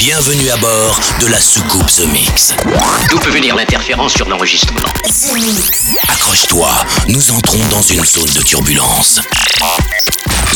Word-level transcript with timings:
Bienvenue 0.00 0.48
à 0.48 0.56
bord 0.56 0.98
de 1.20 1.26
la 1.26 1.38
soucoupe 1.38 1.86
The 1.88 2.10
Mix. 2.10 2.54
D'où 3.10 3.18
peut 3.18 3.28
venir 3.28 3.54
l'interférence 3.54 4.14
sur 4.14 4.26
l'enregistrement 4.30 4.80
Accroche-toi, 6.08 6.70
nous 7.08 7.30
entrons 7.32 7.58
dans 7.68 7.82
une 7.82 8.02
zone 8.02 8.32
de 8.34 8.40
turbulence. 8.40 9.20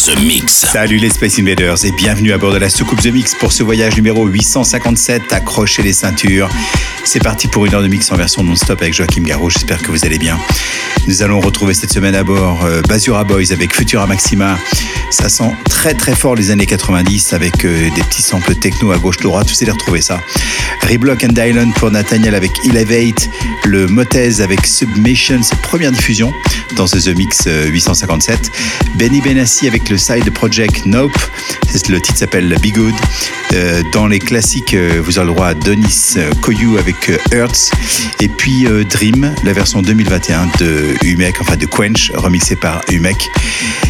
The 0.07 0.19
Mix. 0.23 0.65
Salut 0.73 0.97
les 0.97 1.11
Space 1.11 1.39
Invaders 1.39 1.85
et 1.85 1.93
bienvenue 1.93 2.33
à 2.33 2.39
bord 2.39 2.55
de 2.55 2.59
la 2.59 2.71
soucoupe 2.71 3.03
The 3.03 3.13
Mix 3.13 3.35
pour 3.35 3.53
ce 3.53 3.63
voyage 3.63 3.97
numéro 3.97 4.27
857. 4.27 5.31
Accrochez 5.35 5.83
les 5.83 5.93
ceintures. 5.93 6.49
C'est 7.05 7.23
parti 7.23 7.47
pour 7.47 7.67
une 7.67 7.75
heure 7.75 7.83
de 7.83 7.89
mix 7.89 8.11
en 8.13 8.17
version 8.17 8.43
non-stop 8.43 8.81
avec 8.81 8.95
Joachim 8.95 9.25
Garraud. 9.25 9.51
J'espère 9.51 9.83
que 9.83 9.91
vous 9.91 10.07
allez 10.07 10.19
bien. 10.19 10.39
Nous 11.07 11.23
allons 11.23 11.41
retrouver 11.41 11.75
cette 11.75 11.93
semaine 11.93 12.15
à 12.15 12.25
bord 12.25 12.65
euh, 12.65 12.81
Basura 12.89 13.25
Boys 13.25 13.53
avec 13.53 13.75
Futura 13.75 14.07
Maxima. 14.07 14.57
Ça 15.15 15.29
sent 15.29 15.53
très 15.71 15.95
très 15.95 16.17
fort 16.17 16.35
les 16.35 16.51
années 16.51 16.67
90 16.67 17.35
avec 17.35 17.65
euh, 17.65 17.89
des 17.95 18.03
petits 18.03 18.21
samples 18.21 18.57
techno 18.57 18.91
à 18.91 18.99
gauche 18.99 19.19
droite. 19.19 19.49
Vous 19.49 19.63
allez 19.63 19.71
retrouver 19.71 20.01
ça. 20.01 20.21
Reblock 20.91 21.23
and 21.23 21.41
Island 21.41 21.73
pour 21.75 21.93
Nathaniel 21.93 22.35
avec 22.35 22.51
Elevate. 22.65 23.31
Le 23.65 23.87
Motez 23.87 24.41
avec 24.41 24.67
Submission, 24.67 25.41
première 25.63 25.93
diffusion 25.93 26.33
dans 26.77 26.89
ce 26.89 26.97
The 26.97 27.17
Mix 27.17 27.47
857. 27.47 28.35
Euh, 28.35 28.89
Benny 28.97 29.21
Benassi 29.21 29.69
avec 29.69 29.89
le 29.89 29.99
side 29.99 30.29
project 30.33 30.85
Nope. 30.85 31.17
Le 31.89 32.01
titre 32.01 32.19
s'appelle 32.19 32.53
Be 32.61 32.73
Good. 32.73 32.95
Euh, 33.53 33.83
dans 33.93 34.09
les 34.09 34.19
classiques, 34.19 34.75
vous 34.75 35.19
avez 35.19 35.29
le 35.29 35.33
droit 35.33 35.47
à 35.49 35.55
Denis 35.55 36.17
Koyu 36.41 36.77
avec 36.77 37.13
Earth. 37.33 37.71
Et 38.21 38.29
puis 38.29 38.67
Dream, 38.91 39.33
la 39.45 39.53
version 39.53 39.81
2021 39.81 40.49
de 40.59 40.97
Humek, 41.05 41.41
enfin 41.41 41.57
de 41.57 41.67
Quench, 41.67 42.11
remixée 42.17 42.57
par 42.57 42.81
Humek. 42.91 43.31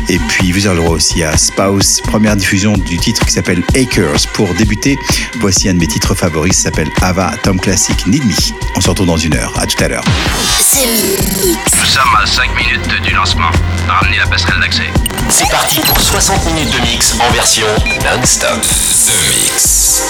Et 0.09 0.19
puis 0.19 0.53
vous 0.53 0.67
avez 0.67 0.77
le 0.77 0.83
droit 0.83 0.95
aussi 0.95 1.23
à 1.23 1.37
Spouse, 1.37 2.01
première 2.03 2.37
diffusion 2.37 2.75
du 2.75 2.99
titre 2.99 3.25
qui 3.25 3.33
s'appelle 3.33 3.63
Acres. 3.75 4.29
Pour 4.35 4.53
débuter, 4.55 4.99
voici 5.41 5.69
un 5.69 5.75
de 5.75 5.79
mes 5.79 5.87
titres 5.87 6.15
favoris, 6.15 6.57
s'appelle 6.57 6.91
Ava 7.03 7.33
Tom 7.43 7.59
Classic 7.59 8.07
Need 8.07 8.25
Me. 8.25 8.35
On 8.77 8.81
se 8.81 8.91
retrouve 8.91 9.07
dans 9.07 9.17
une 9.17 9.35
heure. 9.35 9.53
À 9.59 9.67
tout 9.67 9.83
à 9.83 9.89
l'heure. 9.89 10.05
Nous 10.75 11.85
sommes 11.85 12.17
à 12.23 12.27
5 12.27 12.55
minutes 12.57 13.03
du 13.03 13.15
lancement. 13.15 13.51
Ramenez 13.89 14.19
la 14.19 14.27
passerelle 14.27 14.61
d'accès. 14.61 14.91
C'est 15.31 15.49
parti 15.51 15.81
pour 15.81 15.99
60 15.99 16.45
minutes 16.47 16.71
de 16.71 16.81
mix 16.81 17.15
en 17.21 17.33
version 17.33 17.67
non-stop. 18.05 18.61
The 18.61 19.13
Mix. 19.31 20.03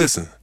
Listen. 0.00 0.39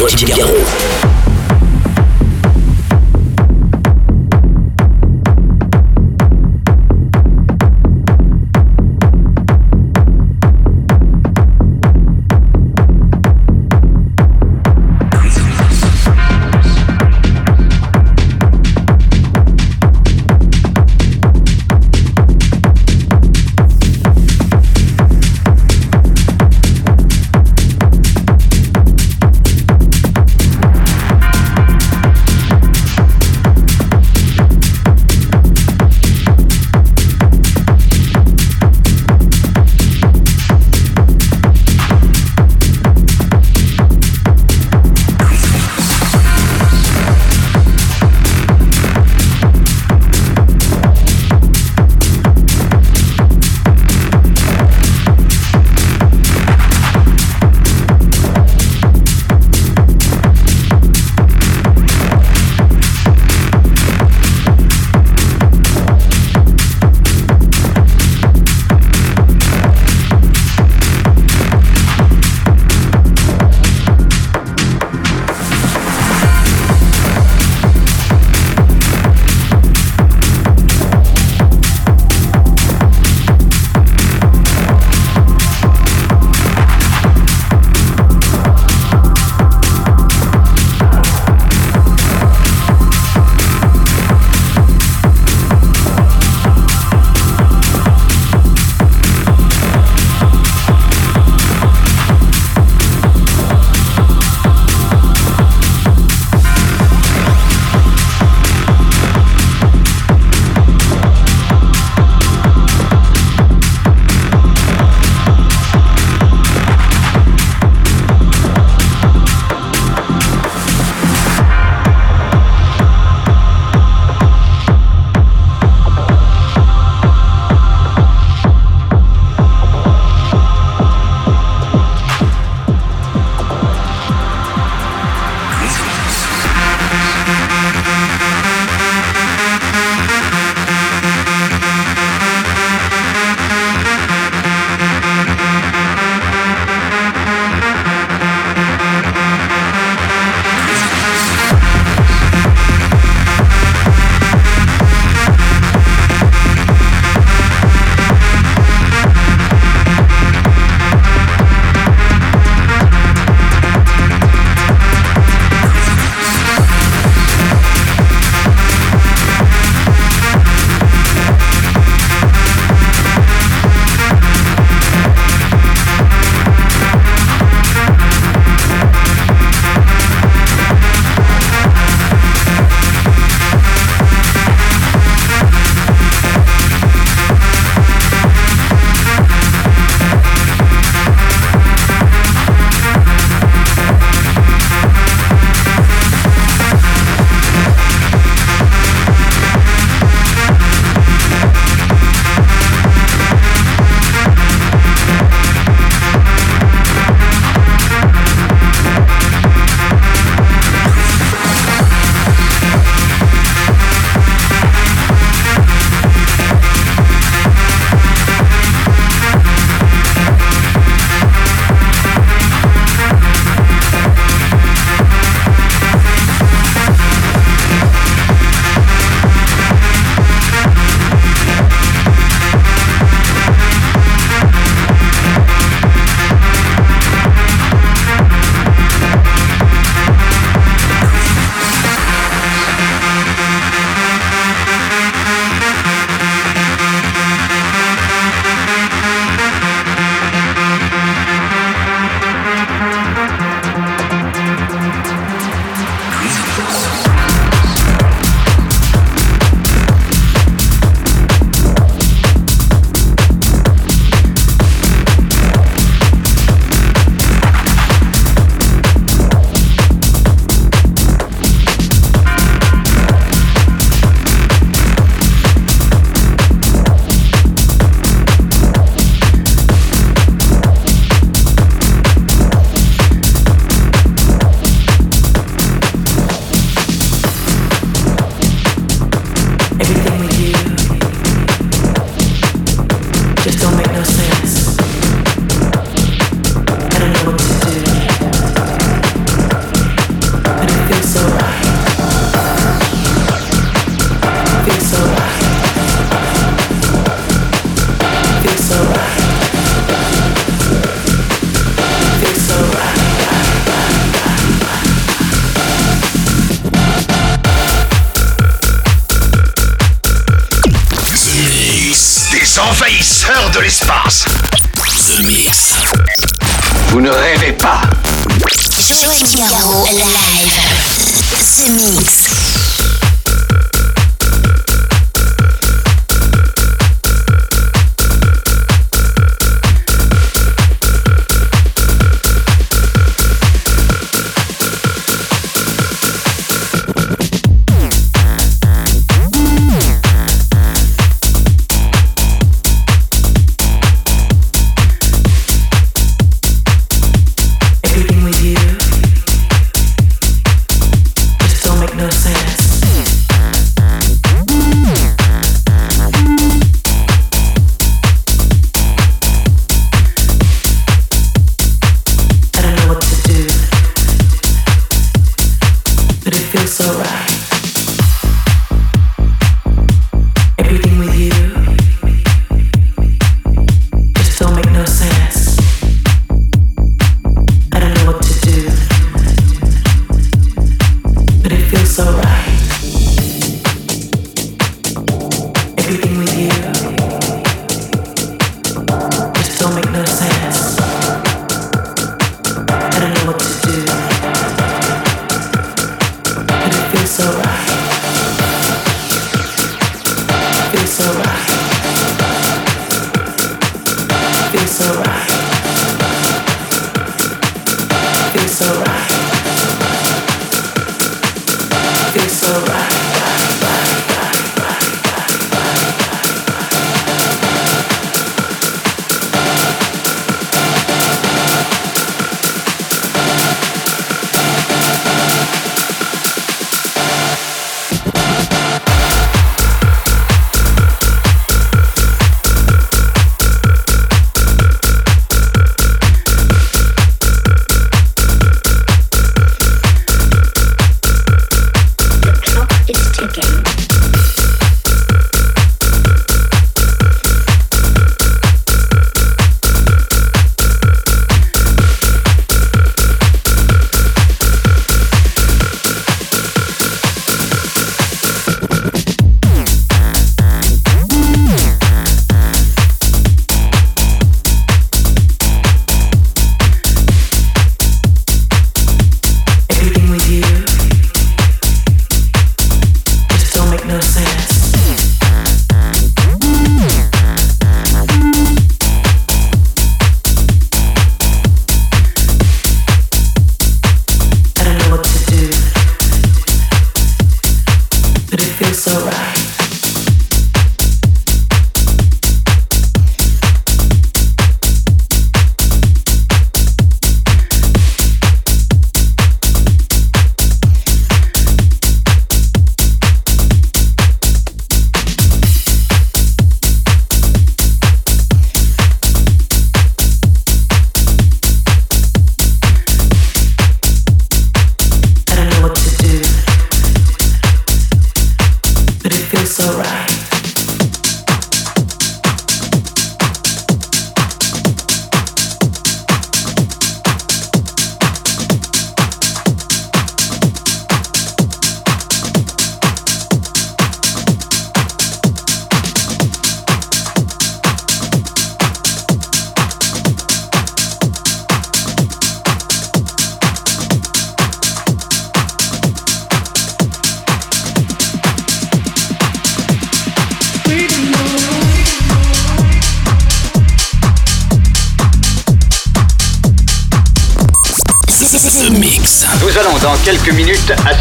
sur 0.00 0.08
Étudiant 0.08 0.59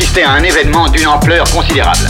assister 0.09 0.23
à 0.23 0.31
un 0.31 0.43
événement 0.43 0.89
d'une 0.89 1.07
ampleur 1.07 1.49
considérable. 1.51 2.09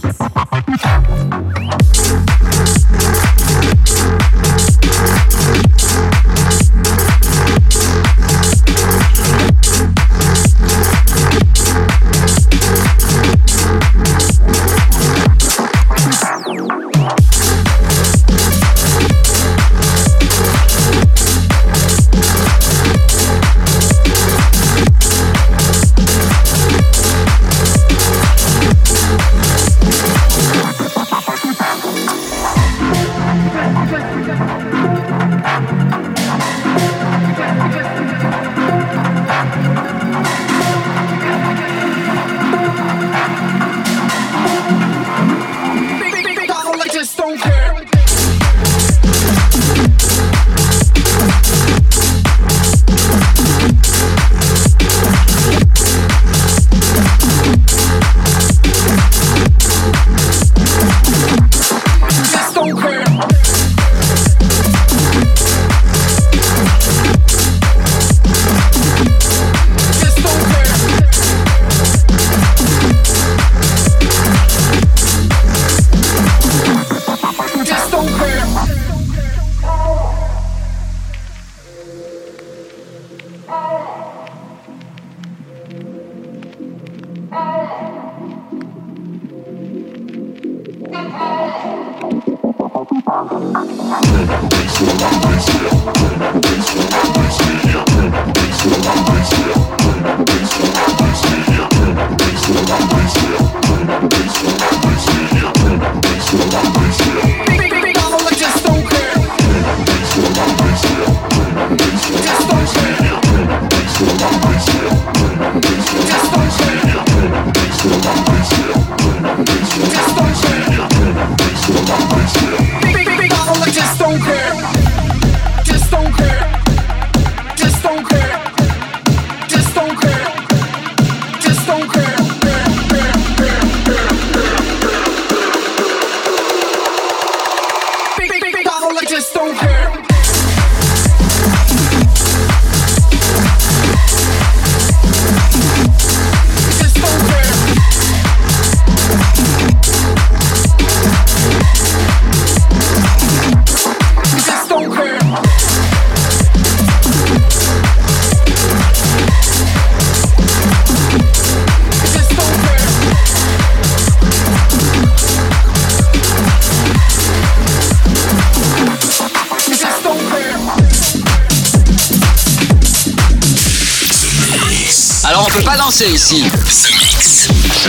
Peut 175.51 175.63
pas 175.63 175.75
danser 175.77 176.07
ici. 176.09 176.45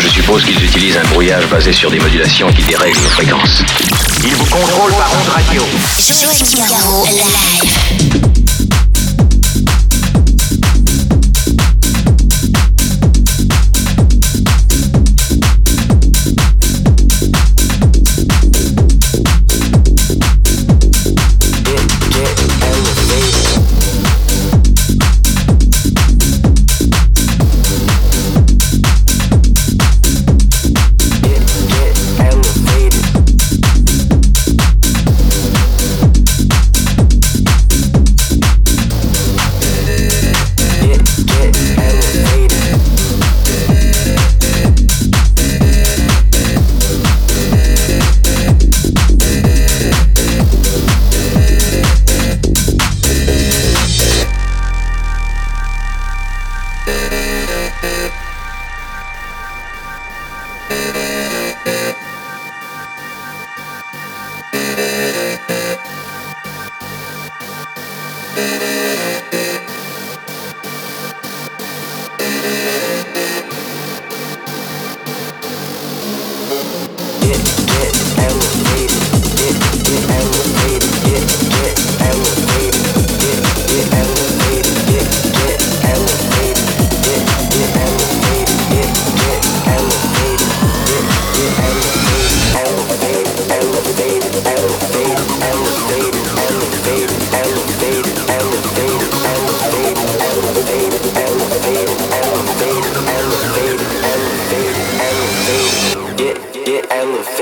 Je 0.00 0.08
suppose 0.08 0.44
qu'ils 0.44 0.64
utilisent 0.64 0.96
un 0.96 1.08
brouillage 1.08 1.46
basé 1.48 1.72
sur 1.72 1.90
des 1.90 2.00
modulations 2.00 2.52
qui 2.52 2.62
dérèglent 2.62 3.00
nos 3.00 3.10
fréquences. 3.10 3.62
Ils 4.24 4.34
vous 4.34 4.46
contrôlent 4.46 4.94
par 4.94 5.10
onde 5.20 5.28
radio. 5.28 5.62
Garraud, 6.68 7.06
live. 7.06 8.41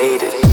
The 0.00 0.49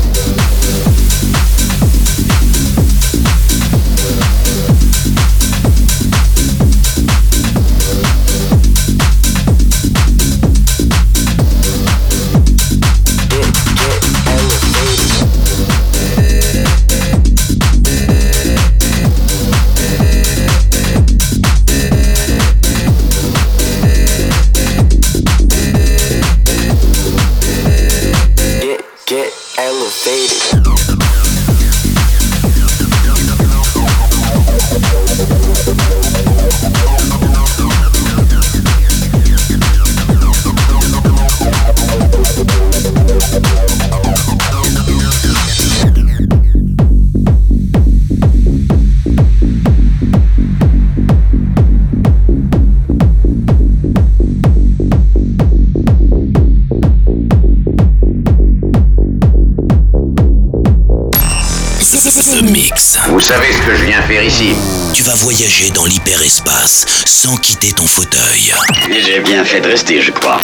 sans 67.28 67.36
quitter 67.36 67.74
ton 67.74 67.86
fauteuil. 67.86 68.54
Et 68.90 69.02
j'ai 69.02 69.20
bien 69.20 69.44
fait 69.44 69.60
de 69.60 69.68
rester, 69.68 70.02
je 70.02 70.12
crois. 70.12 70.42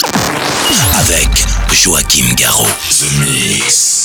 Avec 0.99 1.29
Joachim 1.71 2.25
Garraud. 2.35 2.67
The 2.89 3.09
Mix. 3.19 4.02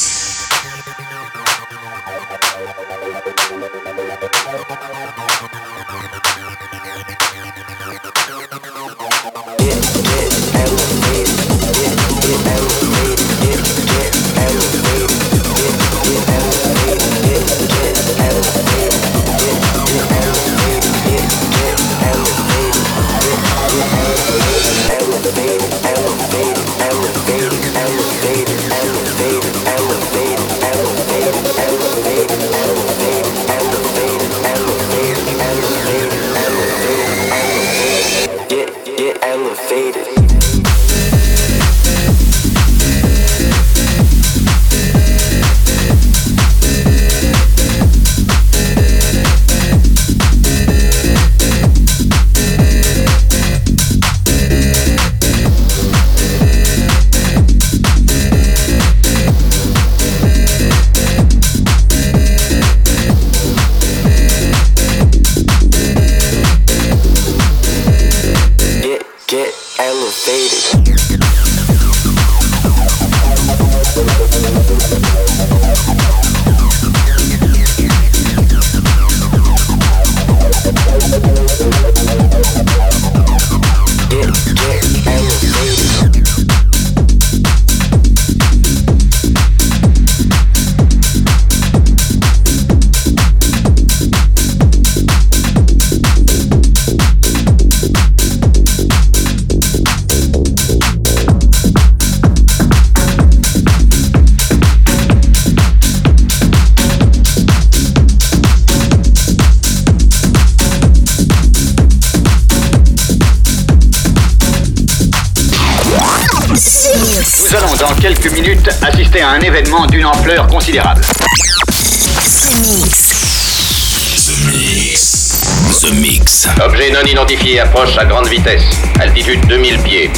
approche 127.69 127.99
à 127.99 128.05
grande 128.07 128.29
vitesse, 128.29 128.65
altitude 128.99 129.47
2000 129.47 129.79
pieds. 129.83 130.11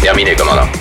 Terminé, 0.00 0.34
commandant. 0.34 0.75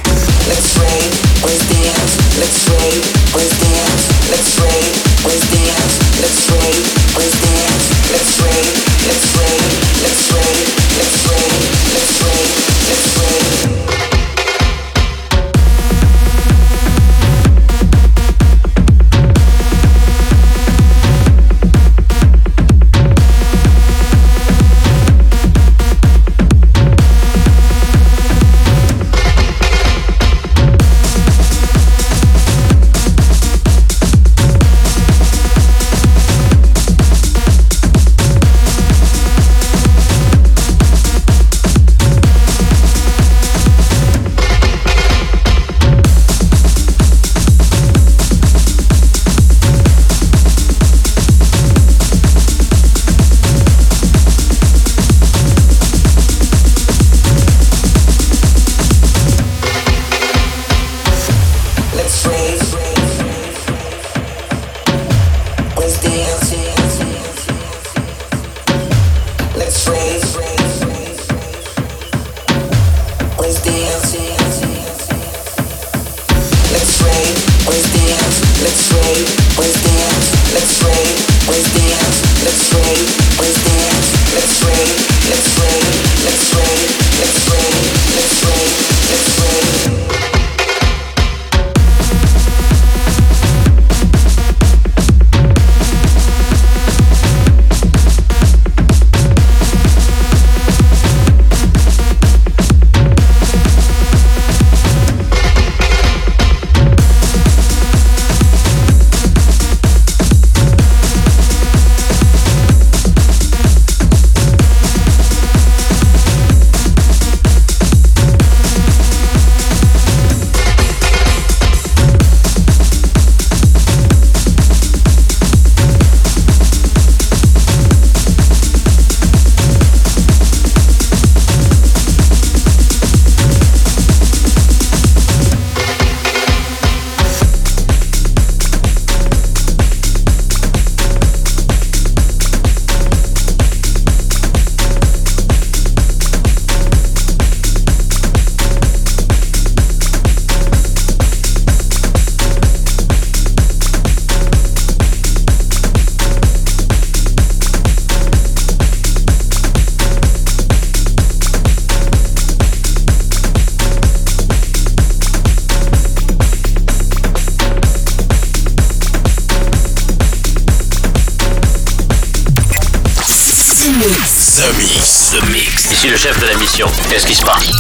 Qu'est-ce 176.78 177.26
qui 177.26 177.36
se 177.36 177.46
passe? 177.46 177.72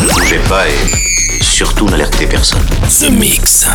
Ne 0.00 0.08
Bougez 0.12 0.38
pas 0.48 0.68
et 0.68 1.42
surtout 1.42 1.86
n'alertez 1.86 2.28
personne. 2.28 2.64
The 2.88 3.10
Mix. 3.10 3.66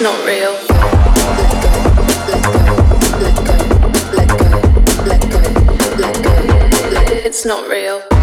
it's 0.00 0.04
not 0.04 0.24
real. 0.24 0.54
It's 7.24 7.44
not 7.44 7.68
real. 7.68 8.17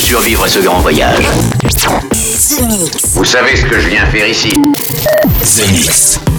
survivre 0.00 0.44
à 0.44 0.48
ce 0.48 0.60
grand 0.60 0.80
voyage. 0.80 1.24
The 1.62 2.62
Mix. 2.62 3.14
Vous 3.14 3.24
savez 3.24 3.54
ce 3.54 3.66
que 3.66 3.78
je 3.78 3.88
viens 3.88 4.06
faire 4.06 4.26
ici 4.26 4.50
The 5.42 6.29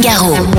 Garraud. 0.00 0.51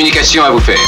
Communication 0.00 0.42
à 0.42 0.50
vous 0.50 0.60
faire. 0.60 0.78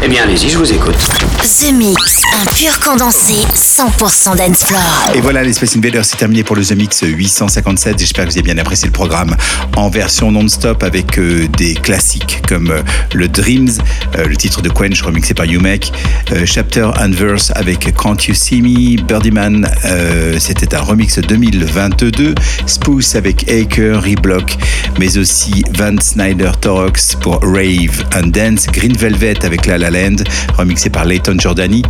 Eh 0.00 0.08
bien, 0.08 0.22
allez-y, 0.22 0.48
je 0.48 0.58
vous 0.58 0.72
écoute. 0.72 0.96
The 1.42 1.72
Mix, 1.72 2.22
un 2.34 2.44
pur 2.44 2.78
condensé 2.80 3.34
100% 3.54 4.36
dance 4.36 4.64
floor. 4.64 4.80
Et 5.14 5.20
voilà, 5.20 5.42
les 5.42 5.52
Space 5.52 5.76
Invaders, 5.76 6.04
c'est 6.04 6.16
terminé 6.16 6.44
pour 6.44 6.54
le 6.54 6.64
The 6.64 6.72
Mix 6.72 7.00
857. 7.02 7.98
J'espère 7.98 8.26
que 8.26 8.30
vous 8.30 8.38
avez 8.38 8.44
bien 8.44 8.58
apprécié 8.58 8.86
le 8.86 8.92
programme 8.92 9.36
en 9.74 9.88
version 9.88 10.30
non-stop 10.30 10.82
avec 10.82 11.18
euh, 11.18 11.48
des 11.56 11.74
classiques 11.74 12.42
comme 12.46 12.70
euh, 12.70 12.82
le 13.12 13.26
Dreams, 13.26 13.70
euh, 13.70 14.07
le 14.16 14.36
titre 14.36 14.62
de 14.62 14.68
Quench 14.68 15.02
remixé 15.02 15.34
par 15.34 15.46
Umek, 15.46 15.92
euh, 16.32 16.46
Chapter 16.46 16.90
and 17.00 17.10
Verse 17.10 17.52
avec 17.54 17.94
Can't 17.94 18.16
You 18.26 18.34
See 18.34 18.62
Me, 18.62 19.02
Birdieman, 19.02 19.68
euh, 19.84 20.36
c'était 20.38 20.74
un 20.74 20.80
remix 20.80 21.18
2022, 21.18 22.34
Spooce 22.66 23.14
avec 23.14 23.50
Aker, 23.50 24.02
Reblock, 24.02 24.56
mais 24.98 25.18
aussi 25.18 25.64
Van 25.74 25.96
Snyder 26.00 26.52
Torox 26.60 27.16
pour 27.20 27.40
Rave 27.42 28.04
and 28.16 28.28
Dance, 28.28 28.66
Green 28.66 28.96
Velvet 28.96 29.44
avec 29.44 29.66
La 29.66 29.78
La 29.78 29.90
Land, 29.90 30.16
remixé 30.56 30.90
par 30.90 31.04
Leighton 31.04 31.36
Jordani, 31.38 31.82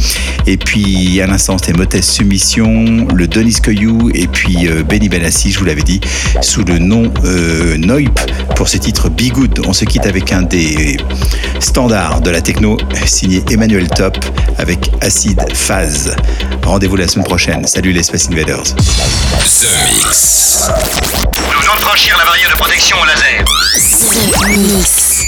et 0.46 0.56
puis 0.56 1.20
à 1.20 1.26
l'instant 1.26 1.58
c'était 1.58 1.72
Motes 1.72 2.00
Submission, 2.00 3.06
le 3.14 3.26
Denis 3.26 3.56
Coyou, 3.62 4.10
et 4.14 4.26
puis 4.26 4.68
euh, 4.68 4.82
Benny 4.82 5.08
Benassi, 5.08 5.52
je 5.52 5.58
vous 5.58 5.64
l'avais 5.64 5.82
dit, 5.82 6.00
sous 6.40 6.64
le 6.64 6.78
nom 6.78 7.12
euh, 7.24 7.76
Noip 7.76 8.18
pour 8.56 8.68
ce 8.68 8.76
titre 8.76 9.08
Be 9.08 9.30
Good. 9.32 9.62
On 9.66 9.72
se 9.72 9.84
quitte 9.84 10.06
avec 10.06 10.32
un 10.32 10.42
des 10.42 10.96
standards 11.60 12.07
de 12.16 12.30
la 12.30 12.40
techno, 12.40 12.76
signé 13.06 13.42
Emmanuel 13.50 13.86
Top 13.88 14.16
avec 14.56 14.90
Acid 15.02 15.40
Phase. 15.54 16.16
Rendez-vous 16.64 16.96
la 16.96 17.06
semaine 17.06 17.26
prochaine. 17.26 17.66
Salut 17.66 17.92
les 17.92 18.02
Space 18.02 18.28
Invaders. 18.30 18.62
The 18.64 19.68
Mix. 19.88 20.70
Nous 21.52 21.60
venons 21.60 21.74
de 21.74 21.80
franchir 21.80 22.16
la 22.18 22.24
barrière 22.24 22.50
de 22.50 22.56
protection 22.56 22.96
au 23.00 23.04
laser. 23.04 23.44
The 24.40 24.56
Mix. 24.56 25.22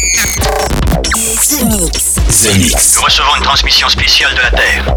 The 1.48 1.64
Mix. 1.64 2.14
The 2.42 2.56
Mix. 2.56 2.94
Nous 2.96 3.02
recevons 3.02 3.36
une 3.36 3.42
transmission 3.42 3.88
spéciale 3.88 4.34
de 4.34 4.40
la 4.40 4.50
Terre. 4.50 4.96